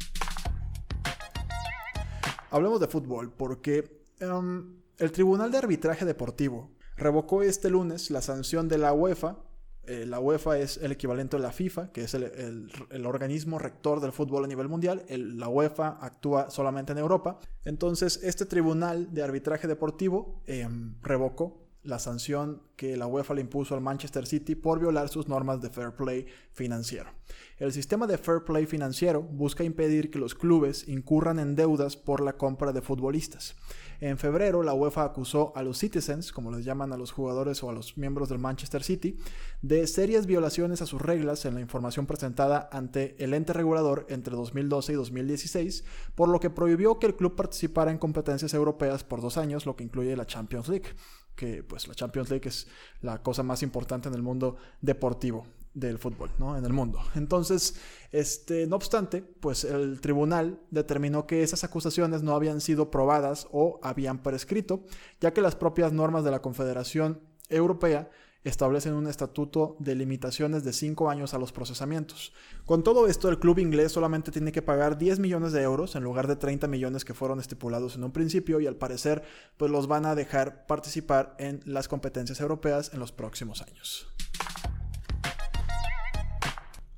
Hablemos 2.50 2.80
de 2.80 2.86
fútbol 2.86 3.32
porque 3.32 4.06
em, 4.20 4.76
el 4.98 5.12
Tribunal 5.12 5.50
de 5.50 5.58
Arbitraje 5.58 6.04
Deportivo 6.04 6.70
revocó 6.96 7.42
este 7.42 7.70
lunes 7.70 8.10
la 8.10 8.22
sanción 8.22 8.68
de 8.68 8.78
la 8.78 8.92
UEFA. 8.92 9.38
Eh, 9.82 10.04
la 10.06 10.18
UEFA 10.18 10.58
es 10.58 10.78
el 10.78 10.92
equivalente 10.92 11.36
a 11.36 11.38
la 11.38 11.52
FIFA, 11.52 11.92
que 11.92 12.02
es 12.02 12.14
el, 12.14 12.70
organismo 13.06 13.58
rector 13.58 14.00
del 14.00 14.12
fútbol 14.12 14.44
a 14.44 14.48
nivel 14.48 14.68
mundial. 14.68 15.04
la 15.08 15.48
UEFA 15.48 15.98
actúa 16.00 16.50
solamente 16.50 16.92
en 16.92 16.98
Europa. 16.98 17.38
Entonces, 17.64 18.20
este 18.22 18.46
Tribunal 18.46 19.12
de 19.12 19.22
Arbitraje 19.22 19.68
Deportivo 19.68 20.42
em, 20.46 20.94
revocó 21.02 21.65
la 21.86 21.98
sanción 21.98 22.62
que 22.76 22.96
la 22.96 23.06
UEFA 23.06 23.34
le 23.34 23.40
impuso 23.40 23.74
al 23.74 23.80
Manchester 23.80 24.26
City 24.26 24.54
por 24.54 24.78
violar 24.78 25.08
sus 25.08 25.28
normas 25.28 25.60
de 25.62 25.70
fair 25.70 25.92
play 25.92 26.26
financiero. 26.52 27.10
El 27.58 27.72
sistema 27.72 28.06
de 28.06 28.18
fair 28.18 28.44
play 28.44 28.66
financiero 28.66 29.22
busca 29.22 29.64
impedir 29.64 30.10
que 30.10 30.18
los 30.18 30.34
clubes 30.34 30.86
incurran 30.88 31.38
en 31.38 31.56
deudas 31.56 31.96
por 31.96 32.20
la 32.20 32.36
compra 32.36 32.72
de 32.72 32.82
futbolistas. 32.82 33.56
En 34.00 34.18
febrero, 34.18 34.62
la 34.62 34.74
UEFA 34.74 35.04
acusó 35.04 35.52
a 35.56 35.62
los 35.62 35.78
Citizens, 35.78 36.30
como 36.32 36.50
les 36.50 36.66
llaman 36.66 36.92
a 36.92 36.98
los 36.98 37.12
jugadores 37.12 37.62
o 37.62 37.70
a 37.70 37.72
los 37.72 37.96
miembros 37.96 38.28
del 38.28 38.38
Manchester 38.38 38.82
City, 38.82 39.16
de 39.62 39.86
serias 39.86 40.26
violaciones 40.26 40.82
a 40.82 40.86
sus 40.86 41.00
reglas 41.00 41.46
en 41.46 41.54
la 41.54 41.62
información 41.62 42.04
presentada 42.04 42.68
ante 42.72 43.16
el 43.24 43.32
ente 43.32 43.54
regulador 43.54 44.06
entre 44.10 44.36
2012 44.36 44.92
y 44.92 44.96
2016, 44.96 45.84
por 46.14 46.28
lo 46.28 46.40
que 46.40 46.50
prohibió 46.50 46.98
que 46.98 47.06
el 47.06 47.16
club 47.16 47.36
participara 47.36 47.90
en 47.90 47.98
competencias 47.98 48.52
europeas 48.52 49.02
por 49.02 49.22
dos 49.22 49.38
años, 49.38 49.64
lo 49.64 49.76
que 49.76 49.84
incluye 49.84 50.14
la 50.14 50.26
Champions 50.26 50.68
League 50.68 50.90
que 51.36 51.62
pues 51.62 51.86
la 51.86 51.94
Champions 51.94 52.30
League 52.30 52.48
es 52.48 52.66
la 53.02 53.22
cosa 53.22 53.42
más 53.42 53.62
importante 53.62 54.08
en 54.08 54.14
el 54.14 54.22
mundo 54.22 54.56
deportivo 54.80 55.46
del 55.74 55.98
fútbol, 55.98 56.30
¿no? 56.38 56.56
En 56.56 56.64
el 56.64 56.72
mundo. 56.72 57.00
Entonces, 57.14 57.76
este, 58.10 58.66
no 58.66 58.76
obstante, 58.76 59.20
pues 59.22 59.62
el 59.62 60.00
tribunal 60.00 60.58
determinó 60.70 61.26
que 61.26 61.42
esas 61.42 61.64
acusaciones 61.64 62.22
no 62.22 62.34
habían 62.34 62.62
sido 62.62 62.90
probadas 62.90 63.46
o 63.52 63.78
habían 63.82 64.22
prescrito, 64.22 64.84
ya 65.20 65.34
que 65.34 65.42
las 65.42 65.54
propias 65.54 65.92
normas 65.92 66.24
de 66.24 66.30
la 66.30 66.40
Confederación 66.40 67.20
Europea 67.50 68.10
establecen 68.48 68.94
un 68.94 69.06
estatuto 69.06 69.76
de 69.78 69.94
limitaciones 69.94 70.64
de 70.64 70.72
5 70.72 71.10
años 71.10 71.34
a 71.34 71.38
los 71.38 71.52
procesamientos. 71.52 72.32
Con 72.64 72.82
todo 72.82 73.06
esto, 73.06 73.28
el 73.28 73.38
club 73.38 73.58
inglés 73.58 73.92
solamente 73.92 74.30
tiene 74.30 74.52
que 74.52 74.62
pagar 74.62 74.98
10 74.98 75.18
millones 75.18 75.52
de 75.52 75.62
euros 75.62 75.96
en 75.96 76.04
lugar 76.04 76.26
de 76.26 76.36
30 76.36 76.68
millones 76.68 77.04
que 77.04 77.14
fueron 77.14 77.40
estipulados 77.40 77.96
en 77.96 78.04
un 78.04 78.12
principio 78.12 78.60
y 78.60 78.66
al 78.66 78.76
parecer 78.76 79.22
pues 79.56 79.70
los 79.70 79.86
van 79.86 80.06
a 80.06 80.14
dejar 80.14 80.66
participar 80.66 81.34
en 81.38 81.60
las 81.64 81.88
competencias 81.88 82.40
europeas 82.40 82.92
en 82.92 83.00
los 83.00 83.12
próximos 83.12 83.62
años. 83.62 84.06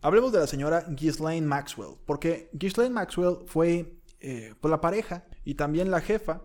Hablemos 0.01 0.33
de 0.33 0.39
la 0.39 0.47
señora 0.47 0.85
Ghislaine 0.89 1.47
Maxwell, 1.47 1.97
porque 2.07 2.51
Ghislaine 2.53 2.95
Maxwell 2.95 3.39
fue 3.47 4.01
eh, 4.21 4.55
pues, 4.61 4.71
la 4.71 4.81
pareja 4.81 5.25
y 5.45 5.55
también 5.55 5.91
la 5.91 6.01
jefa 6.01 6.43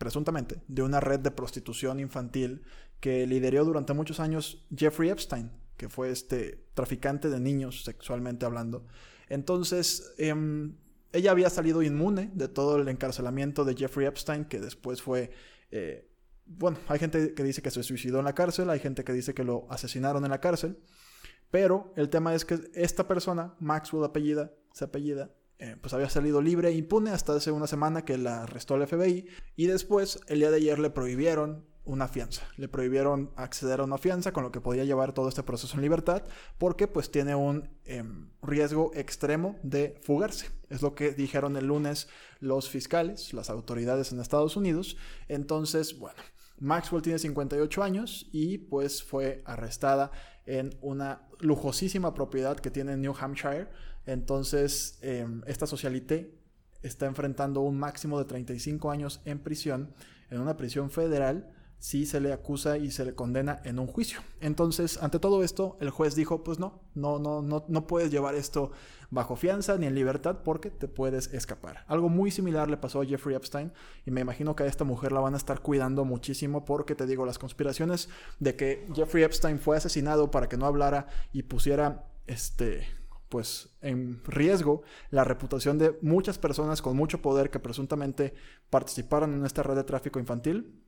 presuntamente, 0.00 0.62
de 0.66 0.80
una 0.82 0.98
red 0.98 1.20
de 1.20 1.30
prostitución 1.30 2.00
infantil 2.00 2.62
que 3.00 3.26
lideró 3.26 3.66
durante 3.66 3.92
muchos 3.92 4.18
años 4.18 4.66
Jeffrey 4.74 5.10
Epstein, 5.10 5.52
que 5.76 5.90
fue 5.90 6.10
este 6.10 6.64
traficante 6.72 7.28
de 7.28 7.38
niños 7.38 7.84
sexualmente 7.84 8.46
hablando. 8.46 8.86
Entonces, 9.28 10.14
em, 10.16 10.74
ella 11.12 11.32
había 11.32 11.50
salido 11.50 11.82
inmune 11.82 12.30
de 12.32 12.48
todo 12.48 12.78
el 12.78 12.88
encarcelamiento 12.88 13.66
de 13.66 13.76
Jeffrey 13.76 14.06
Epstein, 14.06 14.46
que 14.46 14.58
después 14.58 15.02
fue... 15.02 15.32
Eh, 15.70 16.10
bueno, 16.46 16.78
hay 16.88 16.98
gente 16.98 17.34
que 17.34 17.44
dice 17.44 17.60
que 17.60 17.70
se 17.70 17.82
suicidó 17.82 18.20
en 18.20 18.24
la 18.24 18.34
cárcel, 18.34 18.70
hay 18.70 18.80
gente 18.80 19.04
que 19.04 19.12
dice 19.12 19.34
que 19.34 19.44
lo 19.44 19.66
asesinaron 19.70 20.24
en 20.24 20.30
la 20.30 20.40
cárcel, 20.40 20.78
pero 21.50 21.92
el 21.96 22.08
tema 22.08 22.34
es 22.34 22.46
que 22.46 22.58
esta 22.72 23.06
persona, 23.06 23.54
Maxwell 23.60 24.04
apellida, 24.04 24.50
se 24.72 24.84
apellida, 24.84 25.30
eh, 25.60 25.76
pues 25.80 25.92
había 25.92 26.08
salido 26.08 26.40
libre 26.40 26.70
e 26.70 26.72
impune 26.72 27.10
hasta 27.10 27.34
hace 27.34 27.52
una 27.52 27.66
semana 27.66 28.04
que 28.04 28.16
la 28.16 28.44
arrestó 28.44 28.76
el 28.76 28.86
FBI 28.86 29.26
y 29.56 29.66
después 29.66 30.18
el 30.26 30.38
día 30.38 30.50
de 30.50 30.56
ayer 30.56 30.78
le 30.78 30.88
prohibieron 30.88 31.66
una 31.84 32.08
fianza. 32.08 32.48
Le 32.56 32.68
prohibieron 32.68 33.30
acceder 33.36 33.80
a 33.80 33.84
una 33.84 33.98
fianza 33.98 34.32
con 34.32 34.42
lo 34.42 34.52
que 34.52 34.62
podía 34.62 34.84
llevar 34.84 35.12
todo 35.12 35.28
este 35.28 35.42
proceso 35.42 35.74
en 35.76 35.82
libertad 35.82 36.22
porque 36.56 36.88
pues 36.88 37.10
tiene 37.10 37.34
un 37.34 37.68
em, 37.84 38.30
riesgo 38.42 38.90
extremo 38.94 39.58
de 39.62 40.00
fugarse. 40.02 40.48
Es 40.70 40.80
lo 40.80 40.94
que 40.94 41.12
dijeron 41.12 41.56
el 41.58 41.66
lunes 41.66 42.08
los 42.38 42.70
fiscales, 42.70 43.34
las 43.34 43.50
autoridades 43.50 44.12
en 44.12 44.20
Estados 44.20 44.56
Unidos. 44.56 44.96
Entonces, 45.28 45.98
bueno, 45.98 46.22
Maxwell 46.58 47.02
tiene 47.02 47.18
58 47.18 47.82
años 47.82 48.28
y 48.32 48.58
pues 48.58 49.02
fue 49.02 49.42
arrestada 49.44 50.10
en 50.46 50.76
una 50.80 51.28
lujosísima 51.40 52.14
propiedad 52.14 52.58
que 52.58 52.70
tiene 52.70 52.92
en 52.92 53.02
New 53.02 53.14
Hampshire. 53.18 53.68
Entonces, 54.06 54.98
em, 55.02 55.42
esta 55.46 55.66
socialité 55.66 56.38
está 56.82 57.06
enfrentando 57.06 57.60
un 57.60 57.78
máximo 57.78 58.18
de 58.18 58.24
35 58.24 58.90
años 58.90 59.20
en 59.24 59.38
prisión, 59.40 59.94
en 60.30 60.40
una 60.40 60.56
prisión 60.56 60.90
federal, 60.90 61.52
si 61.80 62.04
se 62.04 62.20
le 62.20 62.32
acusa 62.32 62.76
y 62.76 62.90
se 62.90 63.06
le 63.06 63.14
condena 63.14 63.60
en 63.64 63.78
un 63.78 63.86
juicio. 63.86 64.20
Entonces, 64.40 65.02
ante 65.02 65.18
todo 65.18 65.42
esto, 65.42 65.78
el 65.80 65.88
juez 65.88 66.14
dijo, 66.14 66.44
pues 66.44 66.58
no, 66.58 66.82
no, 66.94 67.18
no, 67.18 67.40
no, 67.40 67.64
no 67.66 67.86
puedes 67.86 68.10
llevar 68.10 68.34
esto 68.34 68.70
bajo 69.10 69.34
fianza 69.34 69.76
ni 69.78 69.86
en 69.86 69.94
libertad 69.94 70.40
porque 70.44 70.70
te 70.70 70.88
puedes 70.88 71.32
escapar. 71.32 71.84
Algo 71.88 72.10
muy 72.10 72.30
similar 72.30 72.68
le 72.68 72.76
pasó 72.76 73.00
a 73.00 73.06
Jeffrey 73.06 73.34
Epstein 73.34 73.72
y 74.04 74.10
me 74.10 74.20
imagino 74.20 74.54
que 74.54 74.64
a 74.64 74.66
esta 74.66 74.84
mujer 74.84 75.10
la 75.12 75.20
van 75.20 75.34
a 75.34 75.38
estar 75.38 75.60
cuidando 75.60 76.04
muchísimo 76.04 76.66
porque 76.66 76.94
te 76.94 77.06
digo, 77.06 77.24
las 77.24 77.38
conspiraciones 77.38 78.10
de 78.38 78.56
que 78.56 78.86
Jeffrey 78.94 79.24
Epstein 79.24 79.58
fue 79.58 79.78
asesinado 79.78 80.30
para 80.30 80.50
que 80.50 80.58
no 80.58 80.66
hablara 80.66 81.06
y 81.32 81.44
pusiera 81.44 82.04
este 82.26 82.86
pues 83.30 83.70
en 83.80 84.22
riesgo 84.24 84.82
la 85.10 85.24
reputación 85.24 85.78
de 85.78 85.96
muchas 86.02 86.36
personas 86.36 86.82
con 86.82 86.96
mucho 86.96 87.22
poder 87.22 87.48
que 87.48 87.60
presuntamente 87.60 88.34
participaron 88.68 89.32
en 89.32 89.46
esta 89.46 89.62
red 89.62 89.76
de 89.76 89.84
tráfico 89.84 90.18
infantil 90.18 90.84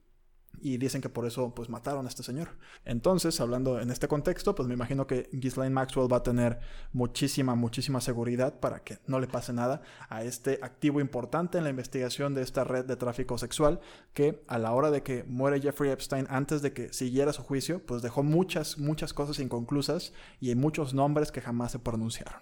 y 0.61 0.77
dicen 0.77 1.01
que 1.01 1.09
por 1.09 1.25
eso 1.25 1.53
pues 1.53 1.69
mataron 1.69 2.05
a 2.05 2.09
este 2.09 2.23
señor. 2.23 2.49
Entonces, 2.85 3.39
hablando 3.41 3.79
en 3.79 3.91
este 3.91 4.07
contexto, 4.07 4.55
pues 4.55 4.67
me 4.67 4.73
imagino 4.73 5.07
que 5.07 5.29
Ghislaine 5.33 5.73
Maxwell 5.73 6.11
va 6.11 6.17
a 6.17 6.23
tener 6.23 6.59
muchísima, 6.93 7.55
muchísima 7.55 8.01
seguridad 8.01 8.59
para 8.59 8.83
que 8.83 8.99
no 9.07 9.19
le 9.19 9.27
pase 9.27 9.53
nada 9.53 9.81
a 10.09 10.23
este 10.23 10.59
activo 10.61 11.01
importante 11.01 11.57
en 11.57 11.63
la 11.63 11.69
investigación 11.69 12.33
de 12.33 12.41
esta 12.41 12.63
red 12.63 12.85
de 12.85 12.95
tráfico 12.95 13.37
sexual 13.37 13.81
que 14.13 14.43
a 14.47 14.57
la 14.57 14.71
hora 14.73 14.91
de 14.91 15.03
que 15.03 15.23
muere 15.25 15.61
Jeffrey 15.61 15.91
Epstein, 15.91 16.27
antes 16.29 16.61
de 16.61 16.73
que 16.73 16.93
siguiera 16.93 17.33
su 17.33 17.43
juicio, 17.43 17.85
pues 17.85 18.01
dejó 18.01 18.23
muchas, 18.23 18.77
muchas 18.77 19.13
cosas 19.13 19.39
inconclusas 19.39 20.13
y 20.39 20.53
muchos 20.55 20.93
nombres 20.93 21.31
que 21.31 21.41
jamás 21.41 21.71
se 21.71 21.79
pronunciaron. 21.79 22.39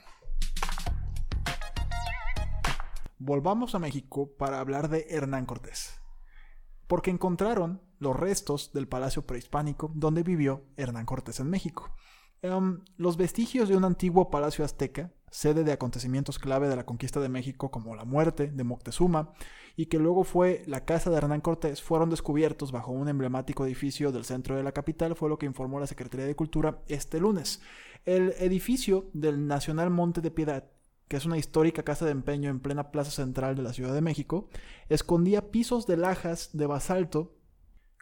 Volvamos 3.17 3.75
a 3.75 3.79
México 3.79 4.31
para 4.37 4.59
hablar 4.59 4.89
de 4.89 5.05
Hernán 5.09 5.45
Cortés 5.45 6.00
porque 6.91 7.09
encontraron 7.09 7.79
los 7.99 8.17
restos 8.17 8.73
del 8.73 8.85
palacio 8.85 9.25
prehispánico 9.25 9.93
donde 9.95 10.23
vivió 10.23 10.65
Hernán 10.75 11.05
Cortés 11.05 11.39
en 11.39 11.49
México. 11.49 11.95
Em, 12.41 12.83
los 12.97 13.15
vestigios 13.15 13.69
de 13.69 13.77
un 13.77 13.85
antiguo 13.85 14.29
palacio 14.29 14.65
azteca, 14.65 15.13
sede 15.29 15.63
de 15.63 15.71
acontecimientos 15.71 16.37
clave 16.37 16.67
de 16.67 16.75
la 16.75 16.85
conquista 16.85 17.21
de 17.21 17.29
México 17.29 17.71
como 17.71 17.95
la 17.95 18.03
muerte 18.03 18.51
de 18.51 18.63
Moctezuma, 18.65 19.31
y 19.77 19.85
que 19.85 19.99
luego 19.99 20.25
fue 20.25 20.63
la 20.67 20.83
casa 20.83 21.09
de 21.09 21.15
Hernán 21.15 21.39
Cortés, 21.39 21.81
fueron 21.81 22.09
descubiertos 22.09 22.73
bajo 22.73 22.91
un 22.91 23.07
emblemático 23.07 23.65
edificio 23.65 24.11
del 24.11 24.25
centro 24.25 24.57
de 24.57 24.63
la 24.63 24.73
capital, 24.73 25.15
fue 25.15 25.29
lo 25.29 25.39
que 25.39 25.45
informó 25.45 25.79
la 25.79 25.87
Secretaría 25.87 26.25
de 26.25 26.35
Cultura 26.35 26.83
este 26.89 27.21
lunes. 27.21 27.61
El 28.03 28.33
edificio 28.37 29.09
del 29.13 29.47
Nacional 29.47 29.91
Monte 29.91 30.19
de 30.19 30.31
Piedad 30.31 30.65
que 31.11 31.17
es 31.17 31.25
una 31.25 31.37
histórica 31.37 31.83
casa 31.83 32.05
de 32.05 32.11
empeño 32.11 32.49
en 32.49 32.61
plena 32.61 32.89
plaza 32.89 33.11
central 33.11 33.53
de 33.57 33.63
la 33.63 33.73
Ciudad 33.73 33.93
de 33.93 33.99
México, 33.99 34.47
escondía 34.87 35.51
pisos 35.51 35.85
de 35.85 35.97
lajas 35.97 36.51
de 36.53 36.65
basalto 36.67 37.35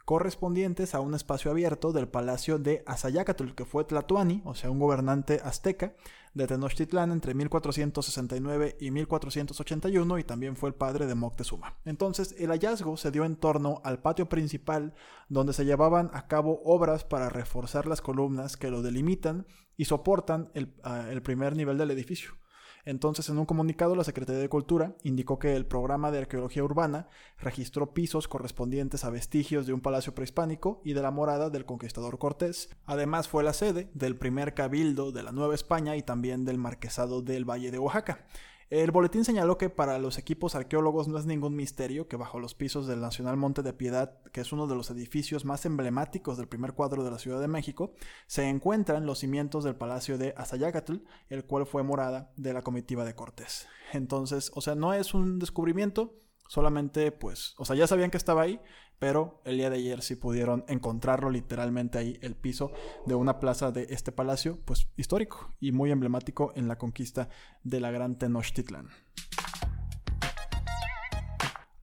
correspondientes 0.06 0.94
a 0.94 1.00
un 1.00 1.16
espacio 1.16 1.50
abierto 1.50 1.92
del 1.92 2.08
palacio 2.08 2.60
de 2.60 2.84
Azayacatl, 2.86 3.56
que 3.56 3.66
fue 3.66 3.84
Tlatuani, 3.84 4.44
o 4.46 4.54
sea, 4.54 4.70
un 4.70 4.78
gobernante 4.78 5.42
azteca 5.44 5.96
de 6.36 6.46
Tenochtitlán 6.46 7.12
entre 7.12 7.34
1469 7.34 8.78
y 8.80 8.92
1481 8.92 10.20
y 10.20 10.24
también 10.24 10.56
fue 10.56 10.70
el 10.70 10.75
padre 10.75 11.08
de 11.08 11.16
Moctezuma. 11.16 11.80
Entonces, 11.86 12.36
el 12.38 12.51
hallazgo 12.51 12.96
se 12.96 13.10
dio 13.10 13.25
en 13.25 13.38
torno 13.38 13.82
al 13.84 14.04
patio 14.04 14.30
principal 14.30 14.94
donde 15.30 15.54
se 15.54 15.66
llevaban 15.66 16.12
a 16.13 16.28
cabo 16.28 16.62
obras 16.63 17.06
para 17.06 17.30
reforzar 17.30 17.88
las 17.88 18.01
columnas 18.01 18.56
que 18.56 18.70
lo 18.70 18.84
delimitan 18.84 19.48
y 19.75 19.86
soportan 19.86 20.51
el, 20.54 20.75
ah, 20.84 21.08
el 21.10 21.24
primer 21.24 21.56
nivel 21.56 21.80
del 21.80 21.89
edificio. 21.89 22.38
Entonces, 22.86 23.29
en 23.29 23.38
un 23.38 23.45
comunicado, 23.45 23.95
la 23.95 24.03
Secretaría 24.03 24.41
de 24.41 24.50
Cultura 24.50 24.95
indicó 25.03 25.39
que 25.39 25.55
el 25.55 25.65
programa 25.65 26.12
de 26.12 26.19
arqueología 26.19 26.63
urbana 26.63 27.07
registró 27.38 27.93
pisos 27.93 28.27
correspondientes 28.27 29.05
a 29.05 29.09
vestigios 29.09 29.67
de 29.67 29.74
un 29.74 29.81
palacio 29.81 30.15
prehispánico 30.15 30.81
y 30.83 30.93
de 30.93 31.01
la 31.01 31.12
morada 31.12 31.50
del 31.50 31.65
conquistador 31.65 32.17
Cortés. 32.17 32.69
Además, 32.86 33.27
fue 33.27 33.43
la 33.43 33.53
sede 33.53 33.89
del 33.93 34.17
primer 34.17 34.53
cabildo 34.53 35.12
de 35.12 35.24
la 35.24 35.31
Nueva 35.31 35.55
España 35.55 35.95
y 35.95 36.03
también 36.03 36.45
del 36.45 36.57
marquesado 36.57 37.21
del 37.21 37.45
Valle 37.45 37.71
de 37.71 37.79
Oaxaca. 37.79 38.25
El 38.69 38.91
boletín 38.91 39.25
señaló 39.25 39.57
que 39.57 39.71
para 39.71 39.97
los 39.97 40.19
equipos 40.19 40.53
arqueólogos 40.53 41.07
no 41.07 41.17
es 41.17 41.25
ningún 41.25 41.55
misterio 41.55 42.07
que 42.07 42.17
bajo 42.17 42.39
los 42.39 42.53
pisos 42.53 42.85
del 42.85 43.01
Nacional 43.01 43.35
Monte 43.35 43.63
de 43.63 43.73
Piedad, 43.73 44.21
que 44.31 44.41
es 44.41 44.51
uno 44.53 44.67
de 44.67 44.75
los 44.75 44.91
edificios 44.91 45.43
más 45.43 45.65
emblemáticos 45.65 46.38
del 46.38 46.47
primer 46.47 46.73
cuadro 46.73 47.03
de 47.03 47.09
la 47.09 47.17
Ciudad 47.17 47.41
de 47.41 47.47
México, 47.47 47.93
se 48.27 48.47
encuentran 48.47 49.07
los 49.07 49.17
cimientos 49.17 49.63
del 49.63 49.75
Palacio 49.75 50.19
de 50.19 50.35
Azayacatl, 50.38 50.97
el 51.29 51.45
cual 51.45 51.65
fue 51.65 51.81
morada 51.81 52.31
de 52.38 52.53
la 52.53 52.61
comitiva 52.61 53.05
de 53.05 53.15
Cortés. 53.15 53.67
Entonces, 53.91 54.51
o 54.53 54.61
sea, 54.61 54.75
no 54.75 54.93
es 54.93 55.15
un 55.15 55.39
descubrimiento, 55.39 56.13
solamente 56.50 57.12
pues, 57.12 57.53
o 57.58 57.63
sea, 57.63 57.75
ya 57.75 57.86
sabían 57.86 58.10
que 58.10 58.18
estaba 58.18 58.41
ahí, 58.41 58.60
pero 58.98 59.39
el 59.46 59.58
día 59.58 59.70
de 59.70 59.77
ayer 59.77 60.01
sí 60.01 60.15
pudieron 60.15 60.65
encontrarlo 60.68 61.29
literalmente 61.29 62.00
ahí, 62.00 62.18
el 62.22 62.36
piso 62.36 62.72
de 63.06 63.13
una 63.13 63.39
plaza 63.39 63.72
de 63.72 63.86
este 63.91 64.12
palacio, 64.12 64.60
pues 64.65 64.89
histórico 64.98 65.53
y 65.60 65.72
muy 65.72 65.91
emblemático 65.91 66.51
en 66.56 66.68
la 66.68 66.77
conquista 66.77 67.29
de 67.63 67.79
la 67.79 67.91
gran 67.91 68.18
Tenochtitlan. 68.18 68.89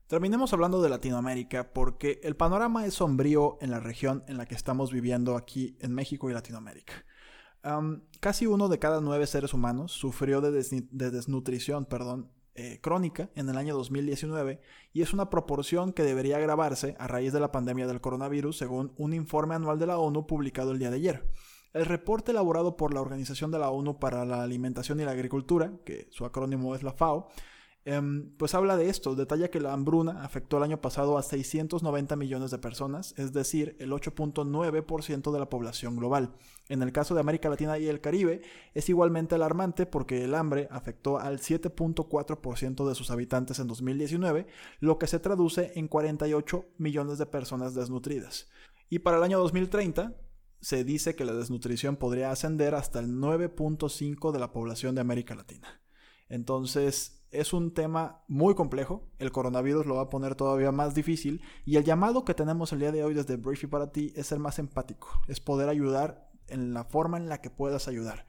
Terminemos 0.07 0.51
hablando 0.51 0.81
de 0.81 0.89
Latinoamérica 0.89 1.71
porque 1.71 2.19
el 2.23 2.35
panorama 2.35 2.85
es 2.85 2.95
sombrío 2.95 3.57
en 3.61 3.71
la 3.71 3.79
región 3.79 4.25
en 4.27 4.37
la 4.37 4.45
que 4.45 4.55
estamos 4.55 4.91
viviendo 4.91 5.37
aquí 5.37 5.77
en 5.79 5.93
México 5.93 6.29
y 6.29 6.33
Latinoamérica. 6.33 6.93
casi 8.19 8.47
uno 8.47 8.67
de 8.67 8.79
cada 8.79 8.99
nueve 8.99 9.27
seres 9.27 9.53
humanos 9.53 9.93
sufrió 9.93 10.41
de, 10.41 10.51
de 10.51 11.11
desnutrición 11.11 11.85
perdón, 11.85 12.31
eh, 12.57 12.79
crónica 12.81 13.29
en 13.35 13.47
el 13.49 13.57
año 13.57 13.75
2019 13.75 14.59
y 14.91 15.03
es 15.03 15.13
una 15.13 15.29
proporción 15.29 15.93
que 15.93 16.01
debería 16.01 16.37
agravarse 16.37 16.95
a 16.97 17.07
raíz 17.07 17.31
de 17.31 17.39
la 17.39 17.51
pandemia 17.51 17.85
del 17.85 18.01
coronavirus 18.01 18.57
según 18.57 18.93
un 18.97 19.13
informe 19.13 19.53
anual 19.53 19.77
de 19.77 19.85
la 19.85 19.99
ONU 19.99 20.25
publicado 20.25 20.71
el 20.71 20.79
día 20.79 20.89
de 20.89 20.97
ayer. 20.97 21.31
El 21.73 21.85
reporte 21.85 22.31
elaborado 22.31 22.75
por 22.75 22.95
la 22.95 23.01
Organización 23.01 23.51
de 23.51 23.59
la 23.59 23.69
ONU 23.69 23.99
para 23.99 24.25
la 24.25 24.41
Alimentación 24.41 24.99
y 24.99 25.03
la 25.03 25.11
Agricultura, 25.11 25.71
que 25.85 26.07
su 26.09 26.25
acrónimo 26.25 26.73
es 26.73 26.81
la 26.81 26.93
FAO, 26.93 27.29
Em, 27.89 28.31
pues 28.35 28.53
habla 28.53 28.75
de 28.75 28.89
esto, 28.89 29.15
detalla 29.15 29.49
que 29.49 29.61
la 29.61 29.71
hambruna 29.71 30.21
afectó 30.25 30.57
el 30.57 30.63
año 30.63 30.81
pasado 30.81 31.17
a 31.17 31.23
690 31.23 32.17
millones 32.17 32.51
de 32.51 32.57
personas, 32.57 33.13
es 33.15 33.31
decir, 33.31 33.77
el 33.79 33.93
8.9% 33.93 35.31
de 35.31 35.39
la 35.39 35.49
población 35.49 35.95
global. 35.95 36.35
En 36.67 36.81
el 36.81 36.91
caso 36.91 37.15
de 37.15 37.21
América 37.21 37.47
Latina 37.47 37.79
y 37.79 37.87
el 37.87 38.01
Caribe, 38.01 38.41
es 38.73 38.89
igualmente 38.89 39.35
alarmante 39.35 39.85
porque 39.85 40.25
el 40.25 40.35
hambre 40.35 40.67
afectó 40.69 41.17
al 41.17 41.39
7.4% 41.39 42.89
de 42.89 42.93
sus 42.93 43.09
habitantes 43.09 43.59
en 43.59 43.67
2019, 43.67 44.47
lo 44.81 44.97
que 44.97 45.07
se 45.07 45.19
traduce 45.19 45.71
en 45.75 45.87
48 45.87 46.65
millones 46.79 47.19
de 47.19 47.25
personas 47.25 47.73
desnutridas. 47.73 48.49
Y 48.89 48.99
para 48.99 49.15
el 49.15 49.23
año 49.23 49.39
2030, 49.39 50.13
se 50.59 50.83
dice 50.83 51.15
que 51.15 51.23
la 51.23 51.31
desnutrición 51.31 51.95
podría 51.95 52.31
ascender 52.31 52.75
hasta 52.75 52.99
el 52.99 53.13
9.5% 53.13 54.33
de 54.33 54.39
la 54.39 54.51
población 54.51 54.93
de 54.93 54.99
América 54.99 55.35
Latina. 55.35 55.81
Entonces, 56.27 57.16
es 57.31 57.53
un 57.53 57.73
tema 57.73 58.23
muy 58.27 58.55
complejo, 58.55 59.03
el 59.19 59.31
coronavirus 59.31 59.85
lo 59.85 59.95
va 59.95 60.03
a 60.03 60.09
poner 60.09 60.35
todavía 60.35 60.71
más 60.71 60.95
difícil 60.95 61.41
y 61.65 61.75
el 61.77 61.83
llamado 61.83 62.23
que 62.23 62.33
tenemos 62.33 62.71
el 62.71 62.79
día 62.79 62.91
de 62.91 63.03
hoy 63.03 63.13
desde 63.13 63.35
Briefy 63.35 63.67
para 63.67 63.91
ti 63.91 64.13
es 64.15 64.27
ser 64.27 64.39
más 64.39 64.59
empático, 64.59 65.09
es 65.27 65.39
poder 65.39 65.69
ayudar 65.69 66.29
en 66.47 66.73
la 66.73 66.85
forma 66.85 67.17
en 67.17 67.29
la 67.29 67.41
que 67.41 67.49
puedas 67.49 67.87
ayudar. 67.87 68.25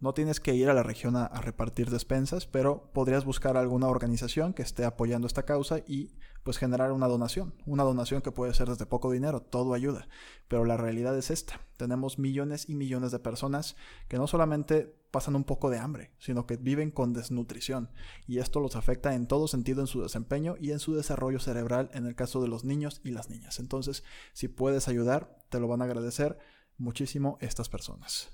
No 0.00 0.14
tienes 0.14 0.38
que 0.38 0.54
ir 0.54 0.68
a 0.68 0.74
la 0.74 0.82
región 0.82 1.16
a, 1.16 1.28
repartir 1.40 1.90
despensas, 1.90 2.46
pero 2.46 2.90
podrías 2.92 3.24
buscar 3.24 3.56
alguna 3.56 3.88
organización 3.88 4.52
que 4.52 4.62
esté 4.62 4.84
apoyando 4.84 5.26
esta 5.26 5.44
causa 5.44 5.78
y 5.86 6.10
pues 6.42 6.58
generar 6.58 6.92
una 6.92 7.08
donación. 7.08 7.54
Una 7.64 7.84
donación 7.84 8.20
que 8.20 8.30
puede 8.30 8.52
ser 8.54 8.68
desde 8.68 8.86
poco 8.86 9.10
dinero, 9.10 9.40
todo 9.40 9.72
ayuda. 9.72 10.06
Pero 10.46 10.64
la 10.64 10.76
realidad 10.76 11.16
es 11.16 11.30
esta. 11.30 11.60
Tenemos 11.78 12.18
millones 12.18 12.68
y 12.68 12.74
millones 12.74 13.12
de 13.12 13.18
personas 13.18 13.76
que 14.08 14.18
no 14.18 14.26
solamente 14.26 14.94
pasan 15.10 15.36
un 15.36 15.44
poco 15.44 15.70
de 15.70 15.78
hambre, 15.78 16.10
sino 16.18 16.46
que 16.46 16.56
viven 16.56 16.90
con 16.90 17.14
desnutrición. 17.14 17.88
Y 18.26 18.38
esto 18.38 18.60
los 18.60 18.76
afecta 18.76 19.14
en 19.14 19.26
todo 19.26 19.48
sentido 19.48 19.80
en 19.80 19.86
su 19.86 20.02
desempeño 20.02 20.56
y 20.60 20.72
en 20.72 20.80
su 20.80 20.94
desarrollo 20.94 21.40
cerebral 21.40 21.88
en 21.94 22.04
el 22.06 22.14
caso 22.14 22.42
de 22.42 22.48
los 22.48 22.64
niños 22.64 23.00
y 23.04 23.10
las 23.12 23.30
niñas. 23.30 23.58
Entonces, 23.58 24.04
si 24.34 24.48
puedes 24.48 24.86
ayudar, 24.86 25.38
te 25.48 25.60
lo 25.60 25.68
van 25.68 25.80
a 25.80 25.86
agradecer 25.86 26.38
muchísimo 26.76 27.38
estas 27.40 27.68
personas. 27.68 28.28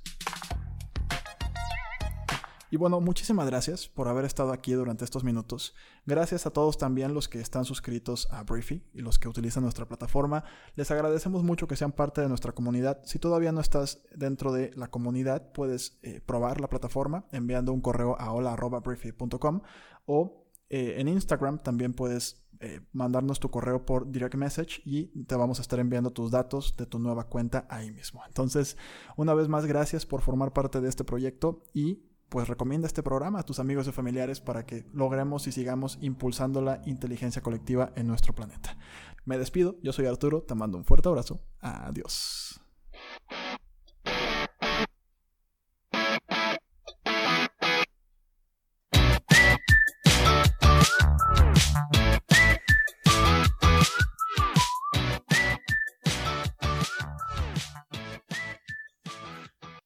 Y 2.70 2.76
bueno, 2.76 3.00
muchísimas 3.00 3.46
gracias 3.46 3.88
por 3.88 4.06
haber 4.06 4.24
estado 4.24 4.52
aquí 4.52 4.72
durante 4.72 5.04
estos 5.04 5.24
minutos. 5.24 5.74
Gracias 6.06 6.46
a 6.46 6.50
todos 6.50 6.78
también 6.78 7.14
los 7.14 7.28
que 7.28 7.40
están 7.40 7.64
suscritos 7.64 8.28
a 8.30 8.44
Briefy 8.44 8.84
y 8.94 9.00
los 9.00 9.18
que 9.18 9.28
utilizan 9.28 9.64
nuestra 9.64 9.86
plataforma. 9.86 10.44
Les 10.76 10.90
agradecemos 10.92 11.42
mucho 11.42 11.66
que 11.66 11.74
sean 11.74 11.90
parte 11.90 12.20
de 12.20 12.28
nuestra 12.28 12.52
comunidad. 12.52 13.00
Si 13.04 13.18
todavía 13.18 13.50
no 13.50 13.60
estás 13.60 14.04
dentro 14.14 14.52
de 14.52 14.70
la 14.76 14.88
comunidad, 14.88 15.50
puedes 15.52 15.98
eh, 16.02 16.20
probar 16.24 16.60
la 16.60 16.68
plataforma 16.68 17.26
enviando 17.32 17.72
un 17.72 17.80
correo 17.80 18.16
a 18.20 18.32
hola.briefy.com 18.32 19.62
o 20.06 20.46
eh, 20.68 20.94
en 20.98 21.08
Instagram 21.08 21.60
también 21.60 21.92
puedes 21.92 22.46
eh, 22.60 22.80
mandarnos 22.92 23.40
tu 23.40 23.50
correo 23.50 23.84
por 23.84 24.12
direct 24.12 24.36
message 24.36 24.82
y 24.84 25.06
te 25.24 25.34
vamos 25.34 25.58
a 25.58 25.62
estar 25.62 25.80
enviando 25.80 26.12
tus 26.12 26.30
datos 26.30 26.76
de 26.76 26.86
tu 26.86 27.00
nueva 27.00 27.24
cuenta 27.24 27.66
ahí 27.68 27.90
mismo. 27.90 28.22
Entonces, 28.26 28.76
una 29.16 29.34
vez 29.34 29.48
más, 29.48 29.66
gracias 29.66 30.06
por 30.06 30.20
formar 30.20 30.52
parte 30.52 30.80
de 30.80 30.88
este 30.88 31.02
proyecto 31.02 31.64
y 31.74 32.09
pues 32.30 32.48
recomienda 32.48 32.86
este 32.86 33.02
programa 33.02 33.40
a 33.40 33.42
tus 33.42 33.58
amigos 33.58 33.86
y 33.88 33.92
familiares 33.92 34.40
para 34.40 34.64
que 34.64 34.86
logremos 34.94 35.46
y 35.46 35.52
sigamos 35.52 35.98
impulsando 36.00 36.62
la 36.62 36.80
inteligencia 36.86 37.42
colectiva 37.42 37.92
en 37.96 38.06
nuestro 38.06 38.34
planeta. 38.34 38.78
Me 39.24 39.36
despido, 39.36 39.76
yo 39.82 39.92
soy 39.92 40.06
Arturo, 40.06 40.42
te 40.42 40.54
mando 40.54 40.78
un 40.78 40.84
fuerte 40.84 41.08
abrazo, 41.08 41.42
adiós. 41.60 42.62